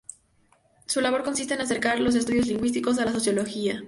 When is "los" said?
1.99-2.15